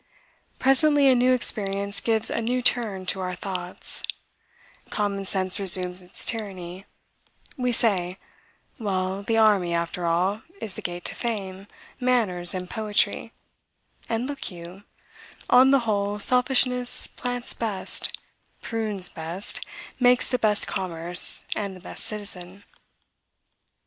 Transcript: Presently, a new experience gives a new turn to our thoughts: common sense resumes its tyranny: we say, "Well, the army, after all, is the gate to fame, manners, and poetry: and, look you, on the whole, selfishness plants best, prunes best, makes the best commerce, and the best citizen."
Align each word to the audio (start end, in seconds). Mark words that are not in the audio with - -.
Presently, 0.57 1.07
a 1.09 1.13
new 1.15 1.31
experience 1.31 1.99
gives 1.99 2.31
a 2.31 2.41
new 2.41 2.63
turn 2.63 3.05
to 3.05 3.21
our 3.21 3.35
thoughts: 3.35 4.01
common 4.89 5.25
sense 5.25 5.59
resumes 5.59 6.01
its 6.01 6.25
tyranny: 6.25 6.85
we 7.55 7.71
say, 7.71 8.17
"Well, 8.79 9.21
the 9.21 9.37
army, 9.37 9.75
after 9.75 10.07
all, 10.07 10.41
is 10.59 10.73
the 10.73 10.81
gate 10.81 11.05
to 11.05 11.13
fame, 11.13 11.67
manners, 11.99 12.55
and 12.55 12.67
poetry: 12.67 13.31
and, 14.09 14.25
look 14.27 14.49
you, 14.49 14.85
on 15.51 15.69
the 15.69 15.81
whole, 15.85 16.17
selfishness 16.17 17.05
plants 17.05 17.53
best, 17.53 18.11
prunes 18.59 19.07
best, 19.07 19.63
makes 19.99 20.31
the 20.31 20.39
best 20.39 20.65
commerce, 20.65 21.43
and 21.55 21.75
the 21.75 21.79
best 21.79 22.03
citizen." 22.05 22.63